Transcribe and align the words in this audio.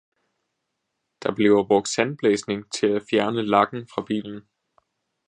Der 1.23 1.31
bliver 1.35 1.67
brugt 1.67 1.87
sandblæsning 1.87 2.71
til 2.71 2.87
at 2.87 3.03
fjerne 3.11 3.41
lakken 3.45 3.87
fra 3.87 4.03
bilen. 4.07 4.47